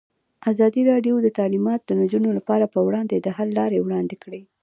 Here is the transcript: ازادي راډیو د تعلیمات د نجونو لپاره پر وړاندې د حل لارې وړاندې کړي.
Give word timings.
ازادي 0.51 0.81
راډیو 0.91 1.15
د 1.21 1.27
تعلیمات 1.39 1.81
د 1.85 1.91
نجونو 2.01 2.29
لپاره 2.37 2.65
پر 2.73 2.79
وړاندې 2.87 3.15
د 3.19 3.27
حل 3.37 3.49
لارې 3.59 3.79
وړاندې 3.85 4.15
کړي. 4.23 4.41